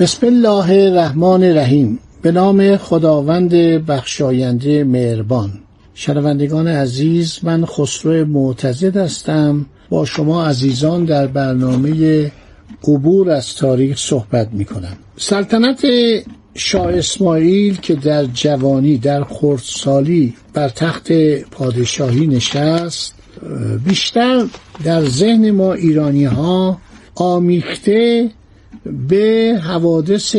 [0.00, 1.98] بسم الله الرحمن الرحیم.
[2.22, 3.54] به نام خداوند
[3.86, 5.50] بخشاینده مهربان.
[5.94, 9.66] شنوندگان عزیز من خسرو معتزد هستم.
[9.90, 12.32] با شما عزیزان در برنامه
[12.88, 15.86] عبور از تاریخ صحبت می کنم سلطنت
[16.54, 21.12] شاه اسماعیل که در جوانی در خردسالی بر تخت
[21.50, 23.14] پادشاهی نشست
[23.84, 24.46] بیشتر
[24.84, 26.78] در ذهن ما ایرانی ها
[27.14, 28.30] آمیخته
[29.08, 30.36] به حوادث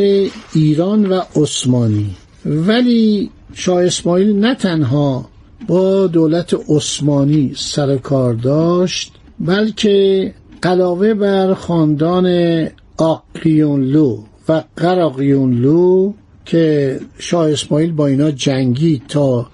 [0.54, 2.10] ایران و عثمانی.
[2.46, 5.28] ولی شاه اسماعیل نه تنها
[5.66, 12.66] با دولت عثمانی سر کار داشت بلکه علاوه بر خاندان
[12.96, 16.12] آقیونلو و قراقیونلو
[16.44, 19.46] که شاه اسماعیل با اینا جنگی تا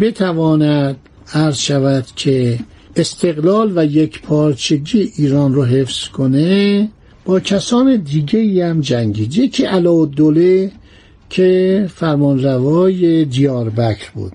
[0.00, 0.96] بتواند
[1.34, 2.58] عرض شود که
[2.96, 6.88] استقلال و یک پارچگی ایران رو حفظ کنه
[7.24, 9.36] با کسان دیگه ای هم جنگید.
[9.36, 10.72] یکی علاءالدوله
[11.30, 14.32] که فرمانروای دیاربکر بود.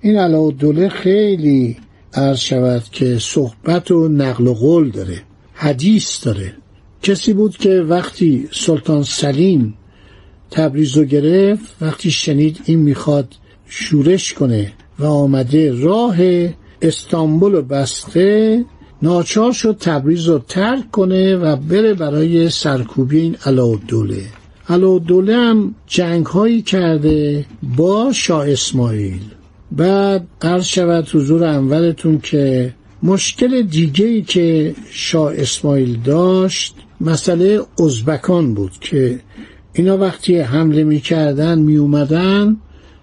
[0.00, 1.76] این علاءالدوله خیلی
[2.14, 5.22] عرض شود که صحبت و نقل و قول داره
[5.54, 6.54] حدیث داره.
[7.02, 9.74] کسی بود که وقتی سلطان سلیم
[10.50, 13.34] تبریز رو گرفت وقتی شنید این می‌خواد
[13.66, 16.16] شورش کنه و آمده راه
[16.82, 18.64] استانبول و بسته
[19.02, 24.22] ناچار شد تبریز رو ترک کنه و بره برای سرکوبی این علاءالدوله
[24.68, 29.20] علاءالدوله هم جنگ هایی کرده با شاه اسماعیل.
[29.72, 38.54] بعد عرض شود حضور انورتون که مشکل دیگه ای که شاه اسماعیل داشت مسئله ازبکان
[38.54, 39.20] بود که
[39.72, 42.56] اینا وقتی حمله می‌کردن میومدن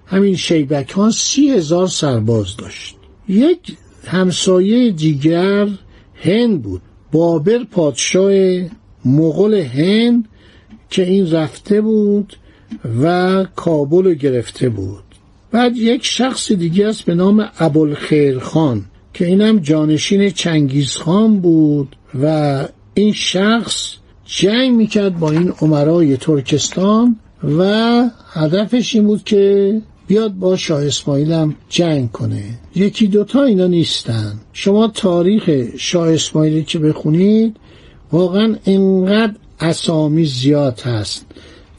[0.05, 2.95] همین شیبک ها سی هزار سرباز داشت.
[3.27, 3.77] یک
[4.07, 5.67] همسایه دیگر
[6.15, 6.81] هند بود.
[7.11, 8.31] بابر پادشاه
[9.05, 10.27] مغول هند
[10.89, 12.37] که این رفته بود
[13.01, 15.03] و کابل گرفته بود.
[15.51, 21.95] بعد یک شخص دیگه است به نام ابوالخیر خان که اینم جانشین چنگیز خان بود
[22.21, 23.95] و این شخص
[24.25, 28.03] جنگ می‌کرد با این عمرای ترکستان و
[28.33, 32.43] هدفش این بود که بیاد با شاه اسماعیل هم جنگ کنه.
[32.75, 34.33] یکی دوتا اینا نیستن.
[34.53, 37.55] شما تاریخ شاه اسماعیلی که بخونید
[38.11, 41.25] واقعا انقدر اسامی زیاد هست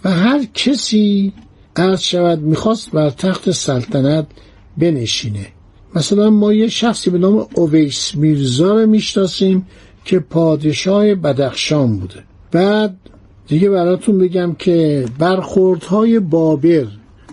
[0.05, 1.33] و هر کسی
[1.77, 4.27] عرض شود می‌خواست بر تخت سلطنت
[4.79, 5.47] بنشینه.
[5.95, 9.67] مثلا ما یه شخصی به نام اویس میرزا رو می‌شناسیم
[10.05, 12.23] که پادشاه بدخشان بوده.
[12.53, 12.97] بعد
[13.49, 16.87] دیگه براتون بگم که برخوردهای بابر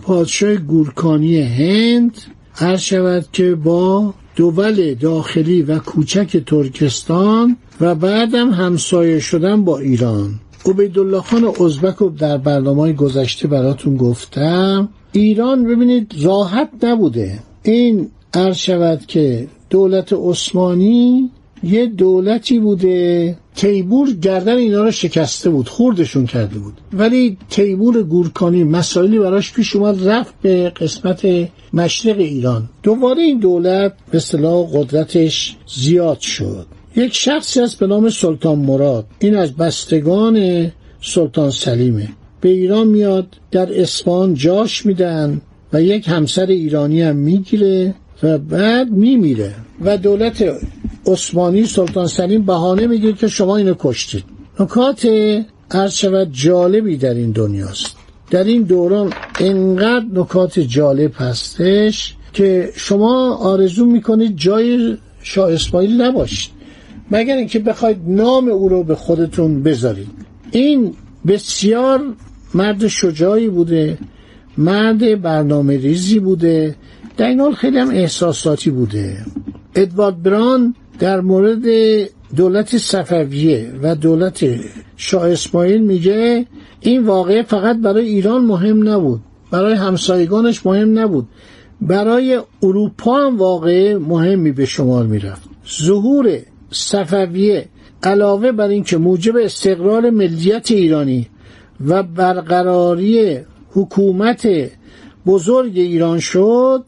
[0.06, 2.18] پادشاه گورکانی هند
[2.54, 10.34] هر شود که با دول داخلی و کوچک ترکستان و بعدم همسایه شدن با ایران.
[10.66, 14.88] عبیدالله خان ازبک رو در برنامه گذشته براتون گفتم.
[15.12, 17.38] ایران ببینید راحت نبوده.
[17.62, 21.30] این عرض شود که دولت عثمانی
[21.62, 26.80] یه دولتی بوده تیمور گردن اینا رو شکسته بود خوردشون کرده بود.
[26.92, 32.68] ولی تیمور گورکانی مسائلی براش پیش اومد رفت به قسمت مشرق ایران.
[32.82, 36.66] دوباره این دولت به اصطلاح قدرتش زیاد شد.
[36.96, 39.06] یک شخصی هست به نام سلطان مراد.
[39.18, 40.70] این از بستگان
[41.02, 42.08] سلطان سلیمه.
[42.40, 45.40] به ایران میاد در اسفان جاش میدن
[45.72, 49.54] و یک همسر ایرانی هم می‌گیره و بعد میمیره.
[49.84, 50.44] و دولت
[51.06, 54.24] عثمانی سلطان سلیم بهانه میگه که شما اینو کشتید.
[54.60, 55.06] نکات
[55.90, 57.96] شود جالبی در این دنیاست.
[58.30, 66.50] در این دوران انقدر نکات جالب هستش که شما آرزو می‌کنید جای شاه اسماعیل نباشید.
[67.10, 70.08] مگر اینکه بخواید نام او رو به خودتون بذارید.
[70.50, 70.94] این
[71.26, 72.00] بسیار
[72.54, 73.98] مرد شجاعی بوده
[74.58, 76.74] مرد برنامه ریزی بوده
[77.16, 79.16] در این حال خیلی هم احساساتی بوده.
[79.74, 81.64] ادوارد بران در مورد
[82.36, 84.44] دولت صفویه و دولت
[84.96, 86.46] شاه اسماعیل میگه
[86.80, 89.20] این واقعه فقط برای ایران مهم نبود.
[89.50, 91.28] برای همسایگانش مهم نبود.
[91.80, 95.42] برای اروپا هم واقعه مهمی به شمار می‌رفت.
[95.82, 96.38] ظهور
[96.70, 97.68] صفویه
[98.02, 101.28] علاوه بر اینکه موجب استقرار ملیت ایرانی
[101.86, 103.38] و برقراری
[103.70, 104.48] حکومت
[105.26, 106.84] بزرگ ایران شد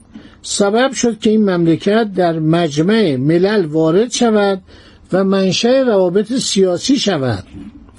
[0.49, 4.63] سبب شد که این مملکت در مجمع ملل وارد شود
[5.13, 7.45] و منشأ روابط سیاسی شود.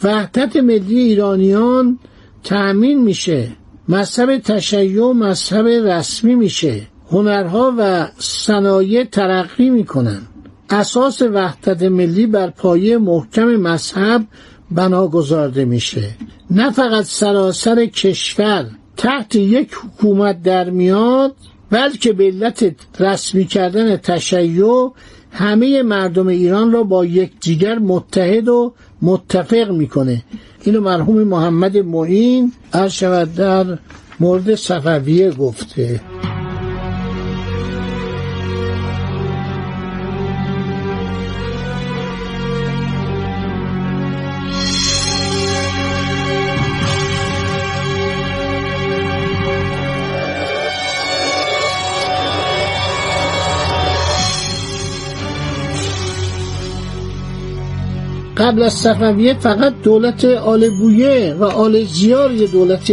[0.03, 1.99] وحدت ملی ایرانیان
[2.43, 3.47] تأمین میشه.
[3.89, 6.81] مذهب تشیع مذهب رسمی میشه.
[7.11, 10.21] هنرها و صنایع ترقی می‌کنن.
[10.69, 14.25] اساس وحدت ملی بر پایه محکم مذهب
[14.71, 16.09] بنا گذارده میشه.
[16.51, 18.65] نه فقط سراسر کشور
[18.97, 21.35] تحت یک حکومت در میاد
[21.69, 24.89] بلکه به علت رسمی کردن تشیع
[25.31, 30.23] همه مردم ایران را با یکدیگر متحد و متفق می‌کنه.
[30.63, 33.77] اینو مرحوم محمد معین عرض شود در
[34.19, 36.01] مورد صفویه گفته.
[58.47, 62.91] قبل از صفویه فقط دولت آل بویه و آل زیار یه دولت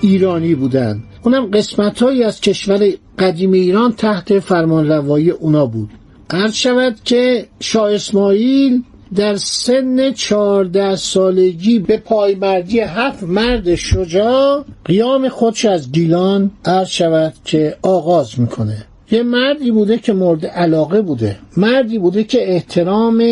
[0.00, 5.90] ایرانی بودند اونم قسمت هایی از کشور قدیم ایران تحت فرمان روایی اونا بود.
[6.30, 8.82] عرض شود که شاه اسماعیل
[9.14, 17.32] در سن چهارده سالگی به پایمردی هفت مرد شجاع قیام خودش از گیلان عرض شود
[17.44, 18.86] که آغاز می‌کنه.
[19.10, 21.38] یه مردی بوده که مورد علاقه بوده.
[21.56, 23.22] مردی بوده که احترام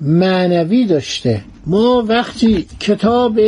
[0.00, 1.40] معنوی داشته.
[1.66, 3.40] ما وقتی کتاب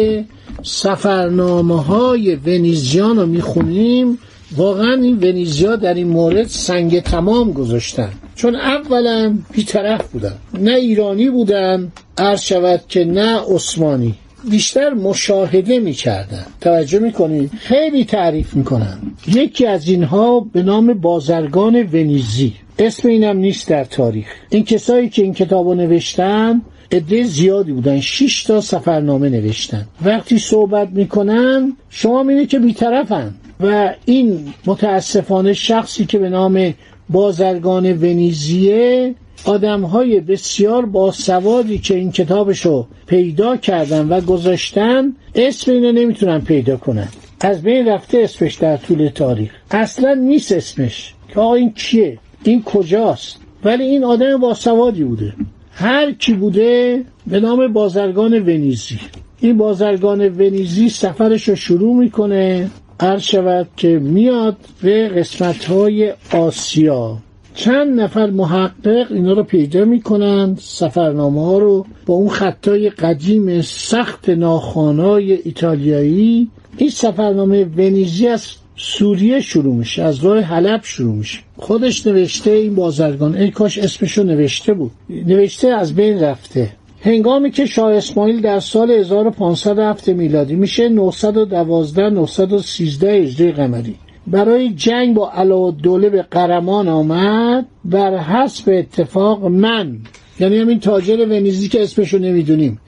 [0.63, 4.19] سفرنامه های ونیزیان رو می‌خونیم
[4.57, 8.11] واقعا این ونیزیا در این مورد سنگ تمام گذاشتن.
[8.35, 10.35] چون اولا بیطرف بودن.
[10.61, 14.15] نه ایرانی بودن عرض شود که نه عثمانی.
[14.51, 16.47] بیشتر مشاهده می‌کردن.
[16.61, 18.99] توجه می‌کنید خیلی تعریف می‌کنن.
[19.35, 22.55] یکی از اینها به نام بازرگان ونیزی.
[22.79, 24.27] اسم اینم نیست در تاریخ.
[24.51, 26.63] این کسایی که این کتابو نوشتن
[26.93, 28.01] عده زیادی بودن.
[28.01, 29.87] 6 تا سفرنامه نوشتن.
[30.05, 33.35] وقتی صحبت می‌کنن شما می‌بینید که بیطرفن.
[33.61, 36.75] و این متاسفانه شخصی که به نام
[37.11, 39.15] بازرگان ونیزیه
[39.45, 46.77] آدم های بسیار باسوادی که این کتابشو پیدا کردن و گذاشتن اسم اینو نمی‌تونن پیدا
[46.77, 47.09] کنن.
[47.41, 49.51] از بین رفته اسمش در طول تاریخ.
[49.71, 51.15] اصلا نیست اسمش.
[51.29, 55.33] که آقا این کیه؟ این کجاست؟ ولی این آدم باسوادی بوده.
[55.73, 59.01] هر کی بوده به نام بازرگان ونیزی.
[59.41, 62.71] این بازرگان ونیزی سفرش رو شروع می‌کنه.
[63.01, 67.19] عرض شود که میاد به قسمت های آسیا.
[67.59, 74.29] چند نفر محقق اینا رو پیدا می‌کنن سفرنامه ها رو با اون خطای قدیم سخت
[74.29, 76.49] ناخانای ایتالیایی.
[76.77, 78.47] این سفرنامه ونیزی از
[78.77, 81.39] سوریه شروع میشه از راه حلب شروع میشه.
[81.57, 84.91] خودش نوشته این بازرگان ای کاش اسمشو نوشته بود.
[85.11, 86.71] نوشته از بین رفته.
[87.03, 93.97] هنگامی که شاه اسماعیل در سال 1507 میلادی میشه 912 913 هجری قمری.
[94.31, 99.99] برای جنگ با علاءالدوله به قرمان آمد بر حسب اتفاق من.
[100.41, 102.81] یعنی همین تاجر ونیزی که اسمشو نمی‌دونیم.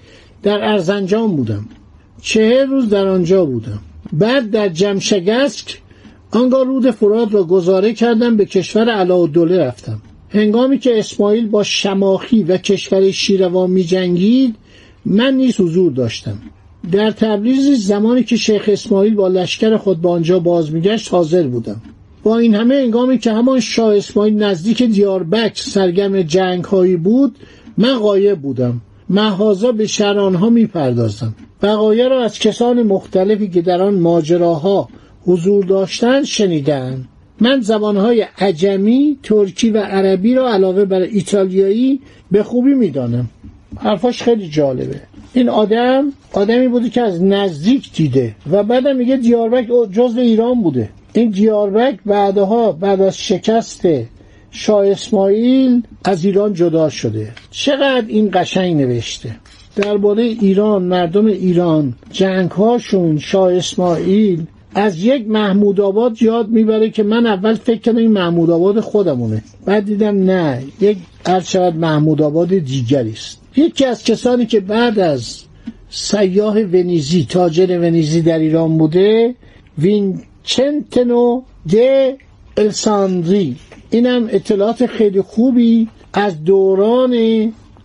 [0.42, 1.68] در ارزنجان بودم.
[2.22, 3.78] چهر روز در آنجا بودم.
[4.12, 5.80] بعد در جمشگسک
[6.32, 10.02] آنگاه رود فراد را گزاره کردم به کشور علاءالدوله رفتم.
[10.30, 14.54] هنگامی که اسماعیل با شماخی و کشور شیروان می جنگید
[15.04, 16.38] من نیز حضور داشتم.
[16.92, 21.80] در تبریز زمانی که شیخ اسماعیل با لشکر خود به آنجا باز میگشت حاضر بودم.
[22.22, 27.36] با این همه انگامی که همان شاه اسماعیل نزدیک دیاربک سرگرم جنگ هایی بود
[27.78, 28.80] من غایب بودم.
[29.08, 31.34] محازا به شرانها می‌پردازم.
[31.62, 34.88] بقایه را از کسان مختلفی که در آن ماجراها
[35.26, 37.04] حضور داشتند شنیدن
[37.40, 43.28] من زبانهای عجمی، ترکی و عربی را علاوه بر ایتالیایی به خوبی می‌دانم.
[43.76, 45.00] حرفاش خیلی جالبه.
[45.32, 50.88] این آدم آدمی بوده که از نزدیک دیده و بعدم میگه دیاربک جزء ایران بوده.
[51.12, 53.88] این دیاربک بعدها بعد از شکست
[54.50, 57.32] شاه اسماعیل از ایران جدا شده.
[57.50, 59.36] چقدر این قشنگ نوشته.
[59.76, 67.02] درباره ایران مردم ایران جنگ هاشون شاه اسماعیل از یک محمود آباد یاد می‌بره که
[67.02, 69.42] من اول فکر کردم این محمود آباد خودمونه.
[69.64, 73.40] بعد دیدم نه یک عرض شود محمود آباد دیگری است.
[73.56, 75.42] یکی از کسانی که بعد از
[75.90, 79.34] سیاه ونیزی تاجر ونیزی در ایران بوده
[79.78, 81.74] وینچنتنو د
[82.56, 83.56] الساندری.
[83.90, 87.14] اینم اطلاعات خیلی خوبی از دوران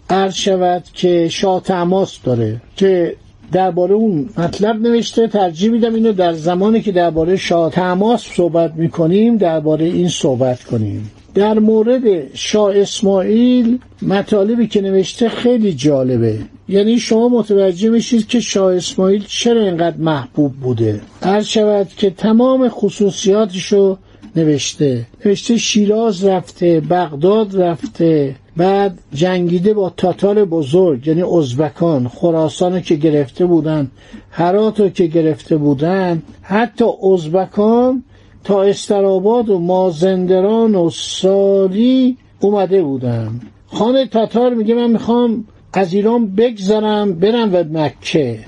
[0.09, 3.15] عرض شود که شاه تماس داره که
[3.51, 9.37] درباره اون مطلب نوشته ترجیح میدم اینو در زمانی که درباره شاه تماس صحبت می‌کنیم
[9.37, 11.11] درباره این صحبت کنیم.
[11.35, 16.39] در مورد شاه اسماعیل مطالبی که نوشته خیلی جالبه.
[16.69, 21.01] یعنی شما متوجه میشید که شاه اسماعیل چرا اینقدر محبوب بوده.
[21.21, 23.97] عرض شود که تمام خصوصیاتشو
[24.35, 25.05] نوشته.
[25.25, 33.45] نوشته شیراز رفته بغداد رفته بعد جنگیده با تاتار بزرگ یعنی ازبکان خراسان که گرفته
[33.45, 33.91] بودن
[34.31, 38.03] هرات که گرفته بودن حتی ازبکان
[38.43, 46.27] تا استراباد و مازندران و سالی اومده بودن خانه تاتار میگه من می‌خوام از ایران
[46.27, 48.39] بگذرم برم و مکه.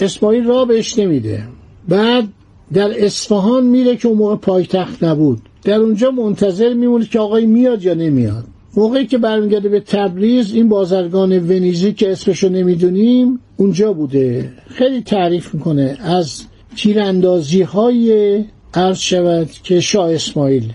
[0.00, 1.42] اسماعیل را بهش نمیده.
[1.88, 2.28] بعد
[2.72, 5.42] در اصفهان میره که اون موقع پایتخت نبود.
[5.64, 8.44] در اونجا منتظر میمونه که آقای میاد یا نمیاد.
[8.76, 14.52] موقعی که برمیگرده به تبریز این بازرگان ونیزی که اسمشو نمی‌دونیم اونجا بوده.
[14.66, 15.98] خیلی تعریف می‌کنه.
[16.04, 16.42] از
[16.76, 18.38] تیراندازی های
[18.74, 20.72] عرض شود که شاه اسماعیل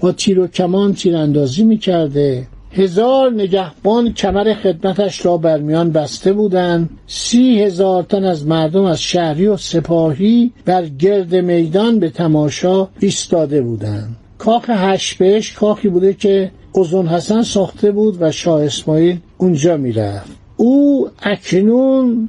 [0.00, 2.46] با تیر و کمان تیراندازی می‌کرده.
[2.72, 6.90] هزار نگهبان کمر خدمتش را بر میان بسته بودند.
[7.06, 13.62] سی هزار تن از مردم از شهری و سپاهی بر گرد میدان به تماشا ایستاده
[13.62, 14.16] بودند.
[14.38, 20.30] کاخ هشپش کاخی بوده که قزون حسن ساخته بود و شاه اسماعیل اونجا می‌رفت.
[20.56, 22.28] او اکنون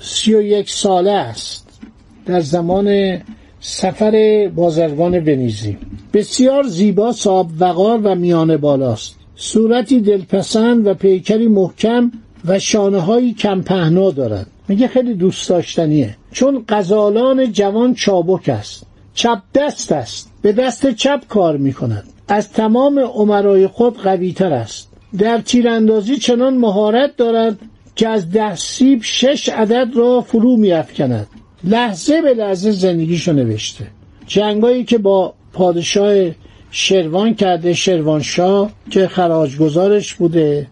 [0.00, 1.80] سی و یک ساله است.
[2.26, 3.18] در زمان
[3.60, 5.78] سفر بازرگان ونیزی
[6.12, 9.14] بسیار زیبا صاحب وقار و میانه بالاست.
[9.36, 12.12] صورتی دلپسند و پیکری محکم
[12.44, 14.46] و شانه هایی کم پهنا دارد.
[14.68, 16.16] میگه خیلی دوست داشتنیه.
[16.32, 18.86] چون قزالان جوان چابک است.
[19.14, 20.30] چپ دست است.
[20.42, 22.04] به دست چپ کار می‌کند.
[22.30, 24.88] از تمام عمرای خود قویتر است.
[25.18, 27.58] در تیراندازی چنان مهارت دارد
[27.96, 31.26] که از ده سیب شش عدد را فرو میافکند.
[31.64, 33.86] لحظه به لحظه زندگیشو نوشته.
[34.26, 36.30] جنگایی که با پادشاه
[36.70, 40.66] شروان کرده شروانشاه که خراجگزارش بوده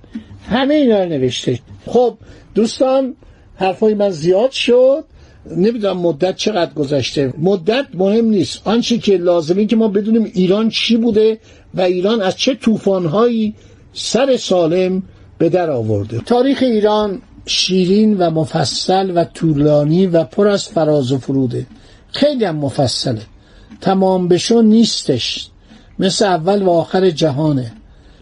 [0.51, 1.59] همه اینا رو نوشته.
[1.87, 2.19] خب
[2.55, 3.15] دوستان
[3.57, 5.05] حرفای من زیاد شد.
[5.57, 7.35] نمی‌دونم مدت چقدر گذشته.
[7.39, 8.61] مدت مهم نیست.
[8.65, 11.39] آنچه که لازمه که ما بدونیم ایران چی بوده
[11.75, 13.55] و ایران از چه طوفانهایی
[13.93, 15.03] سر سالم
[15.39, 16.19] به در آورده.
[16.19, 21.67] تاریخ ایران شیرین و مفصل و طولانی و پر از فراز و فروده.
[22.11, 23.23] خیلی هم مفصله.
[23.81, 25.49] تمام بشو نیستش.
[25.99, 27.73] مثل اول و آخر جهانه.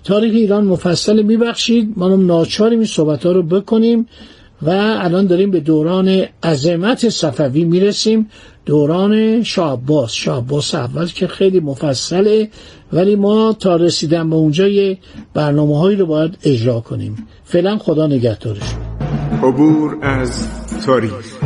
[0.04, 1.92] تاریخ ایران مفصل میبخشید.
[1.96, 4.06] ما ناچاریم این صحبت ها رو بکنیم.
[4.62, 8.30] و الان داریم به دوران عظمت صفوی می‌رسیم.
[8.66, 12.48] دوران شعباس شعباس اول که خیلی مفصله
[12.92, 14.98] ولی ما تا رسیدن به اونجا یه
[15.34, 17.26] برنامه هایی رو باید اجرا کنیم.
[17.44, 18.74] فعلا خدا نگهدارش.
[19.42, 20.48] عبور از
[20.86, 21.45] تاریخ.